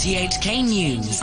[0.00, 1.20] RTHK News.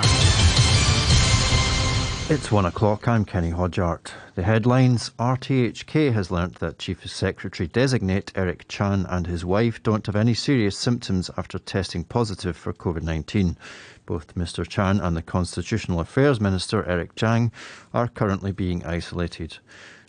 [2.29, 3.07] It's one o'clock.
[3.07, 4.11] I'm Kenny Hodgart.
[4.35, 10.05] The headlines RTHK has learnt that Chief Secretary designate Eric Chan and his wife don't
[10.05, 13.57] have any serious symptoms after testing positive for COVID 19.
[14.05, 14.67] Both Mr.
[14.67, 17.51] Chan and the Constitutional Affairs Minister Erick Tsang
[17.95, 19.57] are currently being isolated.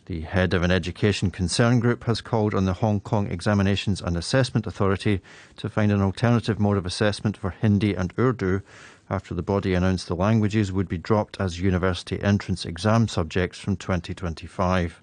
[0.08, 4.16] The head of an education concern group has called on the Hong Kong Examinations and
[4.16, 5.20] Assessment Authority
[5.58, 8.62] to find an alternative mode of assessment for Hindi and Urdu
[9.10, 13.76] after the body announced the languages would be dropped as university entrance exam subjects from
[13.76, 15.02] 2025.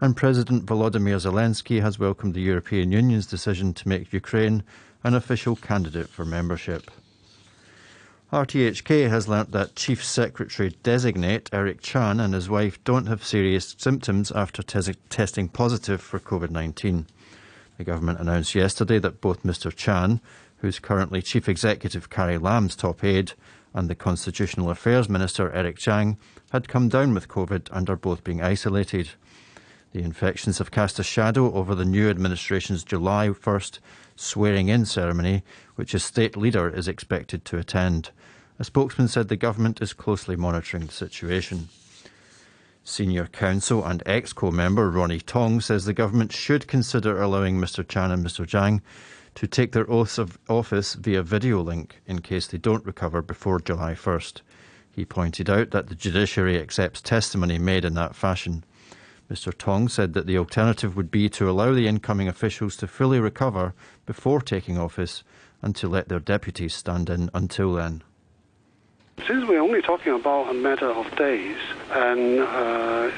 [0.00, 4.64] And President Volodymyr Zelensky has welcomed the European Union's decision to make Ukraine
[5.04, 6.90] an official candidate for membership.
[8.32, 13.74] RTHK has learnt that Chief Secretary designate Eric Chan and his wife don't have serious
[13.78, 17.06] symptoms after tes- testing positive for COVID 19.
[17.78, 19.74] The government announced yesterday that both Mr.
[19.74, 20.20] Chan,
[20.58, 23.32] who's currently Chief Executive Carrie Lam's top aide,
[23.72, 26.18] and the Constitutional Affairs Minister Erick Tsang
[26.50, 29.08] had come down with COVID and are both being isolated.
[29.92, 33.78] The infections have cast a shadow over the new administration's July 1st
[34.16, 35.42] swearing in ceremony,
[35.76, 38.10] which a state leader is expected to attend.
[38.58, 41.68] A spokesman said the government is closely monitoring the situation.
[42.84, 48.10] Senior counsel and EXCO member Ronny Tong says the government should consider allowing Mr Chan
[48.10, 48.82] and Mr Tsang
[49.36, 53.60] to take their oaths of office via video link in case they don't recover before
[53.60, 54.40] July 1st.
[54.90, 58.64] He pointed out that the judiciary accepts testimony made in that fashion.
[59.30, 59.56] Mr.
[59.56, 63.74] Tong said that the alternative would be to allow the incoming officials to fully recover
[64.06, 65.22] before taking office
[65.60, 68.02] and to let their deputies stand in until then.
[69.26, 71.58] Since we're only talking about a matter of days,
[71.90, 73.10] and uh,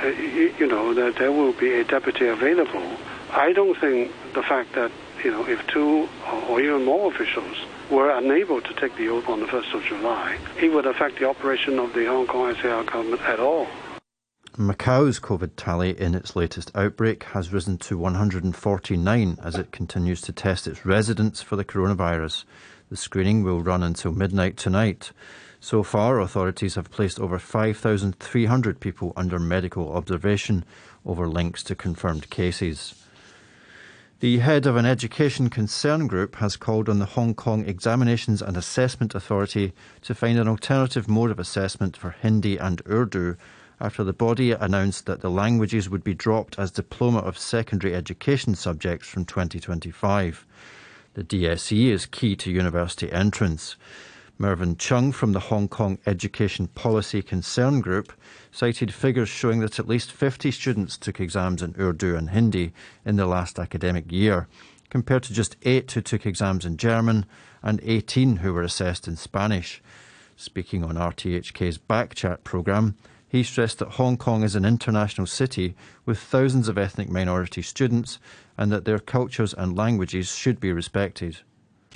[0.58, 2.96] you know that there will be a deputy available,
[3.30, 4.90] I don't think the fact that
[5.22, 6.08] you know if two
[6.48, 7.56] or even more officials
[7.90, 11.28] were unable to take the oath on the 1st of July, it would affect the
[11.28, 13.66] operation of the Hong Kong SAR government at all.
[14.60, 20.32] Macau's COVID tally in its latest outbreak has risen to 149 as it continues to
[20.32, 22.44] test its residents for the coronavirus.
[22.90, 25.12] The screening will run until midnight tonight.
[25.60, 30.66] So far, authorities have placed over 5,300 people under medical observation
[31.06, 32.94] over links to confirmed cases.
[34.18, 38.58] The head of an education concern group has called on the Hong Kong Examinations and
[38.58, 39.72] Assessment Authority
[40.02, 43.38] to find an alternative mode of assessment for Hindi and Urdu
[43.80, 48.54] after the body announced that the languages would be dropped as diploma of secondary education
[48.54, 50.46] subjects from 2025.
[51.14, 53.76] The DSE is key to university entrance.
[54.38, 58.12] Mervyn Chung from the Hong Kong Education Policy Concern Group
[58.50, 62.72] cited figures showing that at least 50 students took exams in Urdu and Hindi
[63.04, 64.48] in the last academic year,
[64.88, 67.26] compared to just 8 who took exams in German
[67.62, 69.82] and 18 who were assessed in Spanish.
[70.36, 72.96] Speaking on RTHK's Backchat programme,
[73.30, 78.18] he stressed that Hong Kong is an international city with thousands of ethnic minority students
[78.58, 81.38] and that their cultures and languages should be respected.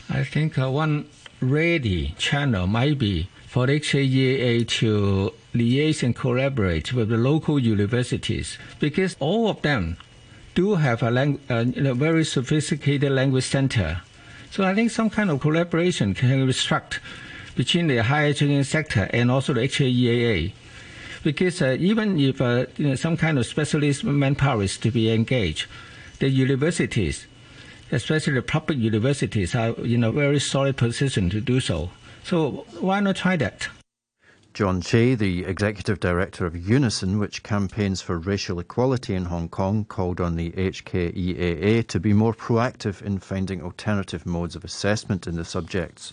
[0.08, 1.08] I think uh, one
[1.40, 9.16] ready channel might be for HKEAA to liaise and collaborate with the local universities because
[9.18, 9.96] all of them
[10.54, 14.02] do have a, lang- uh, a very sophisticated language center.
[14.52, 17.00] So I think some kind of collaboration can be struck
[17.56, 20.52] between the higher education sector and also the HKEAA.
[21.24, 25.10] Because uh, even if uh, you know, some kind of specialist manpower is to be
[25.10, 25.66] engaged,
[26.20, 27.26] the universities
[27.92, 31.90] especially the public universities, are in a very solid position to do so.
[32.24, 33.68] So why not try that?
[34.52, 39.84] John Che, the executive director of Unison, which campaigns for racial equality in Hong Kong,
[39.84, 45.34] called on the HKEAA to be more proactive in finding alternative modes of assessment in
[45.34, 46.12] the subjects.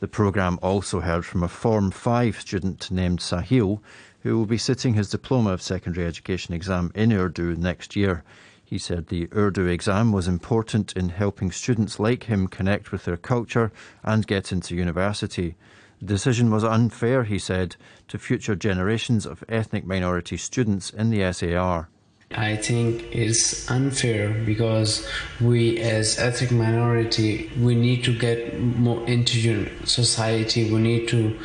[0.00, 3.80] The programme also heard from a Form 5 student named Sahil,
[4.22, 8.24] who will be sitting his Diploma of Secondary Education exam in Urdu next year.
[8.64, 13.18] He said the Urdu exam was important in helping students like him connect with their
[13.18, 15.56] culture and get into university.
[15.98, 17.76] The decision was unfair, he said,
[18.08, 21.90] to future generations of ethnic minority students in the SAR.
[22.32, 25.04] I think it's unfair because
[25.40, 30.72] we as ethnic minority we need to get more into society.
[30.72, 31.36] We need to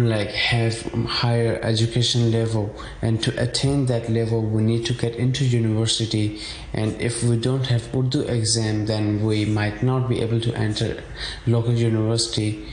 [0.00, 2.74] like have higher education level.
[3.02, 6.40] And to attain that level we need to get into university.
[6.72, 11.04] And if we don't have Urdu exam then we might not be able to enter
[11.46, 12.66] local university.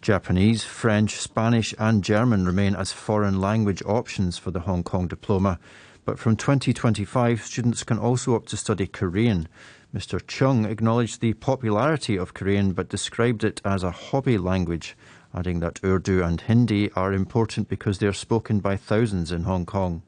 [0.00, 5.60] Japanese, French, Spanish and German remain as foreign language options for the Hong Kong diploma
[6.04, 9.48] but from 2025, students can also opt to study Korean.
[9.94, 10.20] Mr.
[10.26, 14.96] Chung acknowledged the popularity of Korean but described it as a hobby language,
[15.34, 19.66] adding that Urdu and Hindi are important because they are spoken by thousands in Hong
[19.66, 20.02] Kong.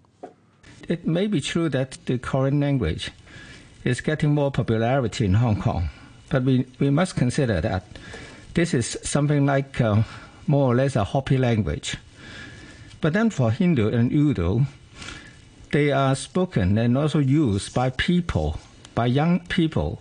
[0.89, 3.11] It may be true that the Korean language
[3.85, 5.91] is getting more popularity in Hong Kong,
[6.29, 7.85] but we, we must consider that
[8.55, 10.03] this is something like uh,
[10.47, 11.97] more or less a hobby language.
[13.01, 14.67] But then for Hindu and Urdu,
[15.75, 18.61] they are spoken and also used by people
[18.95, 20.01] by young people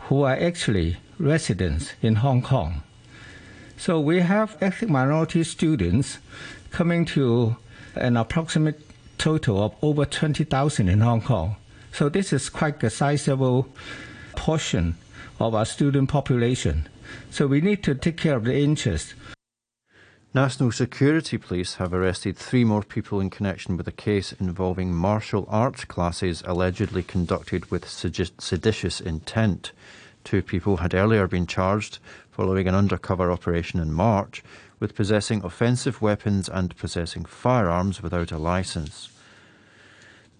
[0.00, 2.82] who are actually residents in Hong Kong.
[3.78, 6.18] So we have ethnic minority students
[6.70, 7.56] coming to
[7.94, 8.82] an approximate
[9.16, 11.56] total of over 20,000 in Hong Kong.
[11.92, 13.68] So this is quite a sizable
[14.36, 14.96] portion
[15.38, 16.86] of our student population.
[17.30, 19.14] So we need to take care of the interest
[20.32, 25.44] National Security Police have arrested three more people in connection with a case involving martial
[25.48, 29.72] arts classes allegedly conducted with seditious intent.
[30.22, 31.98] Two people had earlier been charged,
[32.30, 34.40] following an undercover operation in March,
[34.78, 39.08] with possessing offensive weapons and possessing firearms without a license.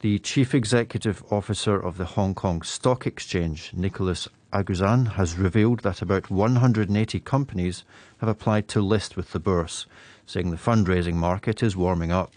[0.00, 6.00] The Chief Executive Officer of the Hong Kong Stock Exchange, Nicolas Aguzin, has revealed that
[6.00, 7.85] about 180 companies
[8.17, 9.85] have applied to list with the Bourse,
[10.25, 12.37] saying the fundraising market is warming up.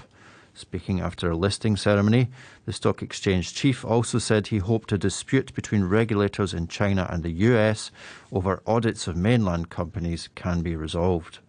[0.54, 2.27] Speaking after a listing ceremony,
[2.65, 7.24] the stock exchange chief also said he hoped a dispute between regulators in China and
[7.24, 7.92] the US
[8.33, 11.39] over audits of mainland companies can be resolved.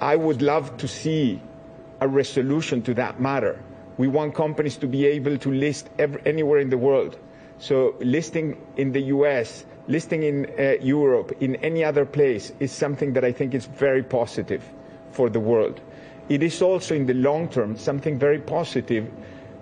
[0.00, 1.42] I would love to see
[2.00, 3.60] a resolution to that matter.
[3.98, 7.18] We want companies to be able to list every, anywhere in the world.
[7.58, 13.12] So listing in the US listing in uh, Europe, in any other place, is something
[13.12, 14.62] that I think is very positive
[15.12, 15.80] for the world.
[16.28, 19.08] It is also, in the long term, something very positive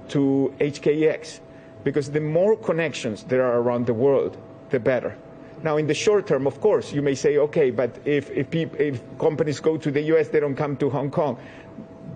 [0.08, 1.40] to HKEX,
[1.84, 4.36] because the more connections there are around the world,
[4.70, 5.16] the better.
[5.62, 9.00] Now, in the short term, of course, you may say, okay, but if, if, if
[9.18, 11.38] companies go to the US, they don't come to Hong Kong.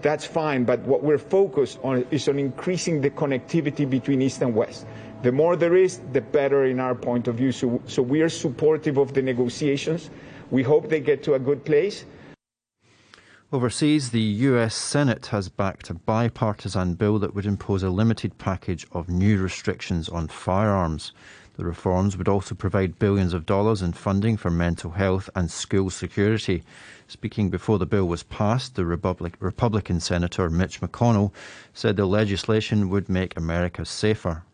[0.01, 4.55] That's fine, but what we're focused on is on increasing the connectivity between East and
[4.55, 4.87] West.
[5.23, 7.51] The more there is, the better in our point of view.
[7.51, 10.11] So, so we are supportive of the negotiations.
[10.51, 12.05] We hope they get to a good place.
[13.51, 18.87] Overseas, the US Senate has backed a bipartisan bill that would impose a limited package
[18.93, 21.13] of new restrictions on firearms.
[21.59, 25.91] The reforms would also provide billions of dollars in funding for mental health and school
[25.91, 26.63] security.
[27.09, 31.33] Speaking before the bill was passed, the Republic, Republican Senator Mitch McConnell
[31.75, 34.45] said the legislation would make America safer.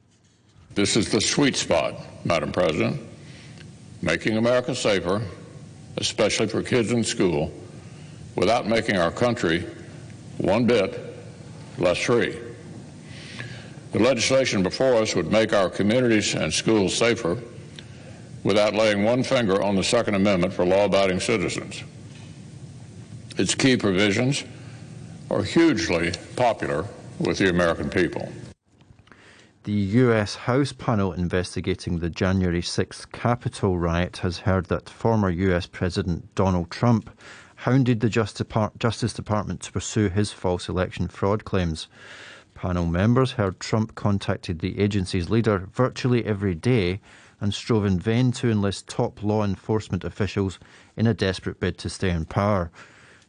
[0.74, 2.98] This is the sweet spot, Madam President,
[4.00, 5.20] making America safer,
[5.98, 7.52] especially for kids in school,
[8.34, 9.66] without making our country
[10.38, 10.98] one bit
[11.76, 12.38] less free.
[13.94, 17.38] The legislation before us would make our communities and schools safer
[18.42, 21.84] without laying one finger on the Second Amendment for law abiding citizens.
[23.38, 24.42] Its key provisions
[25.30, 26.86] are hugely popular
[27.20, 28.32] with the American people.
[29.62, 35.68] The US House panel investigating the January 6th Capitol riot has heard that former US
[35.68, 37.16] President Donald Trump
[37.58, 41.86] hounded the Justice Department to pursue his false election fraud claims.
[42.64, 46.98] Panel members heard Trump contacted the agency's leader virtually every day
[47.38, 50.58] and strove in vain to enlist top law enforcement officials
[50.96, 52.70] in a desperate bid to stay in power.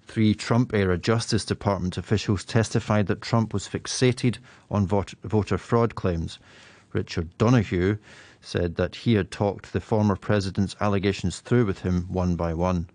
[0.07, 4.37] Three Trump era Justice Department officials testified that Trump was fixated
[4.71, 6.39] on voter fraud claims.
[6.93, 7.97] Richard Donoghue
[8.39, 12.87] said that he had talked the former president's allegations through with him one by one.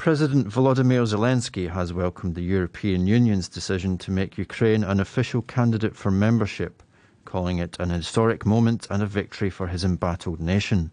[0.00, 5.94] President Volodymyr Zelensky has welcomed the European Union's decision to make Ukraine an official candidate
[5.94, 6.82] for membership
[7.26, 10.90] calling it an historic moment and a victory for his embattled nation.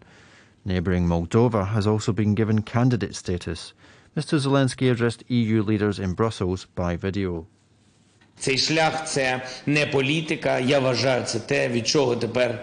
[0.62, 3.72] Neighbouring Moldova has also been given candidate status.
[4.14, 7.46] Mr Zelensky addressed EU leaders in Brussels by video.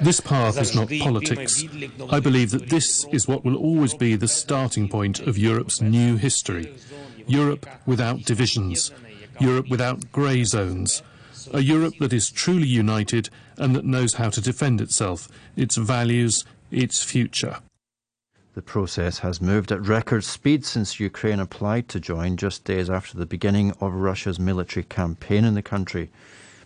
[0.01, 1.63] This path is not politics.
[2.09, 6.17] I believe that this is what will always be the starting point of Europe's new
[6.17, 6.73] history.
[7.27, 8.91] Europe without divisions.
[9.39, 11.01] Europe without grey zones
[11.53, 16.43] a Europe that is truly united and that knows how to defend itself, its values,
[16.71, 17.57] its future.
[18.55, 23.17] The process has moved at record speed since Ukraine applied to join just days after
[23.17, 26.09] the beginning of Russia's military campaign in the country.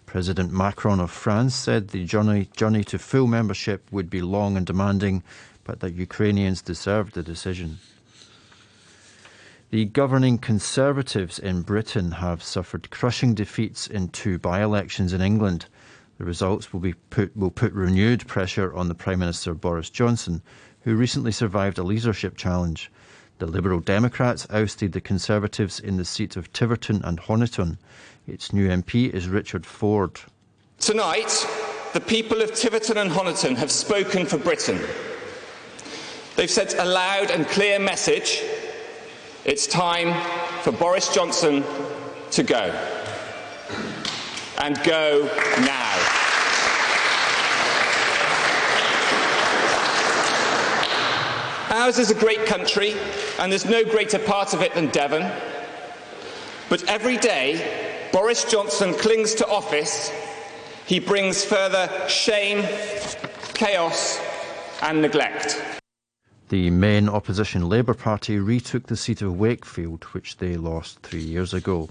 [0.06, 4.68] President Macron of France said the journey, journey to full membership would be long and
[4.68, 5.24] demanding,
[5.64, 7.80] but that Ukrainians deserved the decision.
[9.72, 15.66] The governing Conservatives in Britain have suffered crushing defeats in two by elections in England.
[16.20, 20.44] The results will, be put, will put renewed pressure on the Prime Minister Boris Johnson,
[20.90, 22.92] who recently survived a leadership challenge.
[23.38, 27.78] The Liberal Democrats ousted the Conservatives in the seat of Tiverton and Honiton.
[28.26, 30.20] Its new MP is Richard Foord.
[30.80, 31.48] Tonight,
[31.94, 34.82] the people of Tiverton and Honiton have spoken for Britain.
[36.36, 38.42] They've sent a loud and clear message
[39.46, 40.12] it's time
[40.64, 41.64] for Boris Johnson
[42.32, 42.74] to go.
[44.58, 45.30] And go
[45.60, 46.19] now.
[51.80, 52.94] Ours is a great country,
[53.40, 55.32] and there's no greater part of it than Devon.
[56.68, 60.12] But every day, Boris Johnson clings to office.
[60.86, 62.68] He brings further shame,
[63.54, 64.20] chaos,
[64.82, 65.80] and neglect.
[66.50, 71.54] The main opposition Labour Party retook the seat of Wakefield, which they lost three years
[71.54, 71.90] ago.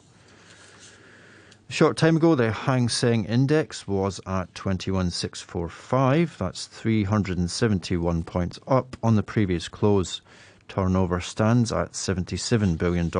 [1.69, 6.39] A short time ago, the Hang Seng Index was at 21,645.
[6.39, 10.23] That's 371 points up on the previous close.
[10.67, 13.11] Turnover stands at $77 billion.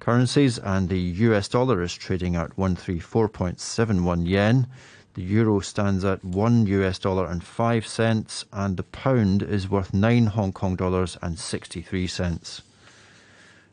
[0.00, 4.66] Currencies and the US dollar is trading at 134.71 yen.
[5.14, 9.94] The euro stands at one US dollar and five cents, and the pound is worth
[9.94, 12.60] nine Hong Kong dollars and 63 cents.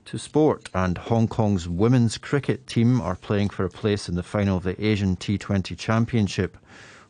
[0.05, 4.23] To sport, and Hong Kong's women's cricket team are playing for a place in the
[4.23, 6.57] final of the Asian T20 Championship.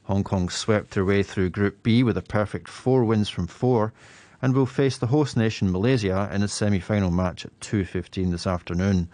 [0.04, 3.94] Hong Kong swept their way through Group B with a perfect four wins from four
[4.42, 9.08] and will face the host nation Malaysia in a semi-final match at 2.15 this afternoon.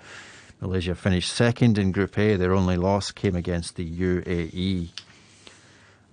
[0.59, 2.35] Malaysia finished second in Group A.
[2.35, 4.89] Their only loss came against the UAE.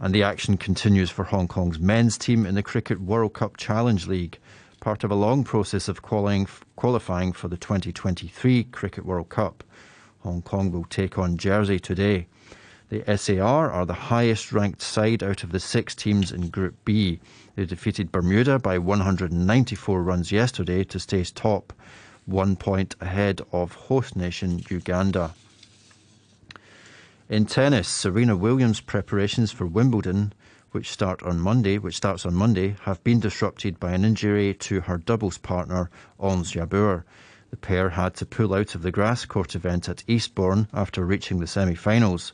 [0.00, 4.06] And the action continues for Hong Kong's men's team in the Cricket World Cup Challenge
[4.06, 4.38] League,
[4.84, 9.64] part of a long process of qualifying for the 2023 Cricket World Cup.
[10.20, 12.26] Hong Kong will take on Jersey today.
[12.90, 17.18] The SAR are the highest ranked side out of the six teams in Group B.
[17.56, 21.72] They defeated Bermuda by 194 runs yesterday to stay top,
[22.26, 25.34] one point ahead of host nation Uganda.
[27.30, 30.34] In tennis, Serena Williams' preparations for Wimbledon,
[30.74, 34.80] which start on Monday, which starts on Monday, have been disrupted by an injury to
[34.80, 35.88] her doubles partner
[36.18, 37.04] Ons Jabeur.
[37.50, 41.38] The pair had to pull out of the grass court event at Eastbourne after reaching
[41.38, 42.32] the semi-finals.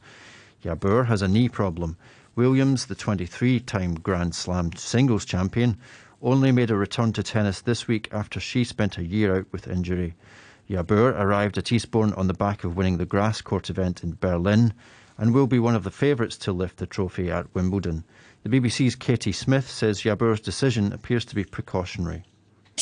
[0.65, 1.99] Jabeur has a knee problem.
[2.35, 5.77] Williams, the 23-time Grand Slam singles champion,
[6.23, 9.69] only made a return to tennis this week after she spent a year out with
[9.69, 10.15] injury.
[10.67, 14.73] Jabeur arrived at Eastbourne on the back of winning the grass court event in Berlin
[15.21, 18.05] and will be one of the favourites to lift the trophy at Wimbledon.
[18.43, 22.25] The BBC's Katie Smith says Jabeur's decision appears to be precautionary.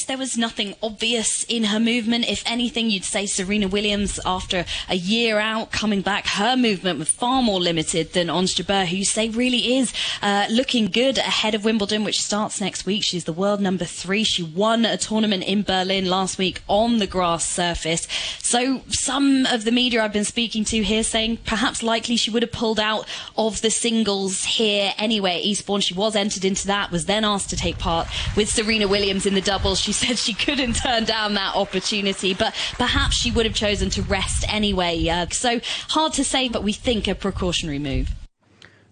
[0.04, 2.28] There was nothing obvious in her movement.
[2.28, 7.10] If anything, you'd say Serena Williams, after a year out, coming back, her movement was
[7.10, 11.54] far more limited than Ons Jabeur, who you say really is uh, looking good ahead
[11.54, 13.02] of Wimbledon, which starts next week.
[13.02, 14.24] She's the world number three.
[14.24, 18.06] She won a tournament in Berlin last week on the grass surface.
[18.40, 22.42] So some of the media I've been speaking to here saying perhaps likely she would
[22.42, 25.40] have pulled out of the singles here anyway.
[25.40, 29.26] Eastbourne, she was entered into that, was then asked to take part with Serena Williams
[29.26, 29.80] in the doubles.
[29.92, 34.44] Said she couldn't turn down that opportunity, but perhaps she would have chosen to rest
[34.52, 35.08] anyway.
[35.08, 38.14] Uh, so hard to say, but we think a precautionary move.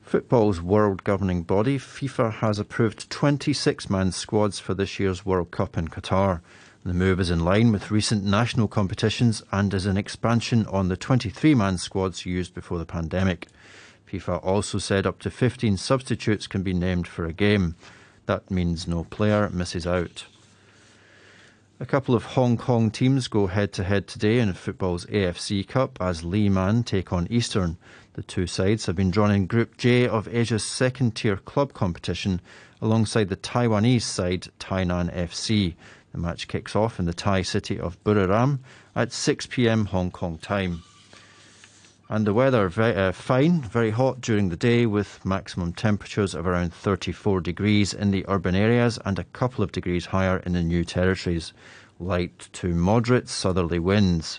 [0.03, 5.77] Football's world governing body, FIFA, has approved 26 man squads for this year's World Cup
[5.77, 6.41] in Qatar.
[6.85, 10.97] The move is in line with recent national competitions and is an expansion on the
[10.97, 13.49] 23 man squads used before the pandemic.
[14.09, 17.75] FIFA also said up to 15 substitutes can be named for a game.
[18.27, 20.27] That means no player misses out.
[21.79, 25.99] A couple of Hong Kong teams go head to head today in football's AFC Cup
[26.01, 27.77] as Lee Man take on Eastern.
[28.15, 32.41] The two sides have been drawn in Group J of Asia's second tier club competition
[32.81, 35.75] alongside the Taiwanese side Tainan FC.
[36.13, 38.61] The match kicks off in the Thai city of Buriram
[38.95, 40.83] at 6 pm Hong Kong time.
[42.09, 46.47] And the weather very, uh, fine, very hot during the day with maximum temperatures of
[46.47, 50.63] around 34 degrees in the urban areas and a couple of degrees higher in the
[50.63, 51.53] new territories.
[51.99, 54.39] Light to moderate southerly winds.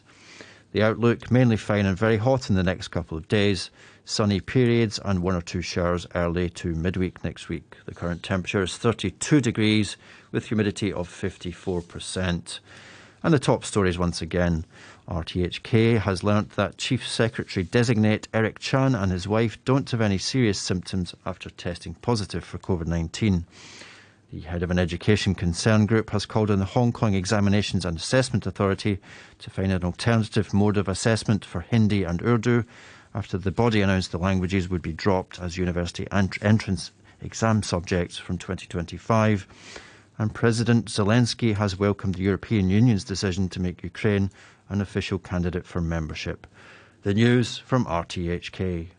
[0.71, 3.69] The outlook mainly fine and very hot in the next couple of days.
[4.05, 7.75] Sunny periods and one or two showers early to midweek next week.
[7.85, 9.97] The current temperature is 32 degrees
[10.31, 12.59] with humidity of 54%.
[13.23, 14.63] And the top stories once again.
[15.07, 20.17] RTHK has learnt that Chief Secretary designate Eric Chan and his wife don't have any
[20.17, 23.45] serious symptoms after testing positive for COVID 19.
[24.33, 27.95] The head of an education concern group has called on the Hong Kong Examinations and
[27.95, 28.99] Assessment Authority
[29.39, 32.65] to find an alternative mode of assessment for Hindi and Urdu
[33.15, 38.37] after the body announced the languages would be dropped as university entrance exam subjects from
[38.37, 39.47] 2025.
[40.17, 44.29] And President Zelensky has welcomed the European Union's decision to make Ukraine
[44.69, 46.47] an official candidate for membership.
[47.03, 48.89] The news from RTHK.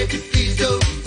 [0.00, 0.97] Afternoon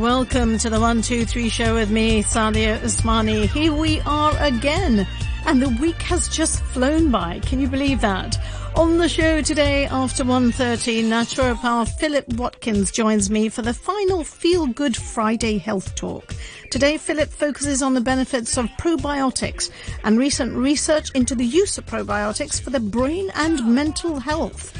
[0.00, 3.46] welcome to the 123 show with me, Sadia Usmani.
[3.46, 5.06] Here we are again
[5.44, 7.38] and the week has just flown by.
[7.40, 8.38] Can you believe that?
[8.76, 14.68] On the show today after 1.30, naturopath Philip Watkins joins me for the final Feel
[14.68, 16.34] Good Friday Health Talk.
[16.70, 19.70] Today, Philip focuses on the benefits of probiotics
[20.04, 24.72] and recent research into the use of probiotics for the brain and mental health.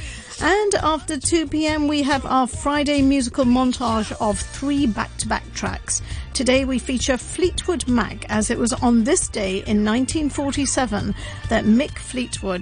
[0.42, 5.44] And after 2 p.m., we have our Friday musical montage of three back to back
[5.53, 6.00] tracks.
[6.33, 11.14] Today we feature Fleetwood Mac, as it was on this day in 1947
[11.50, 12.59] that Mick Fleetwood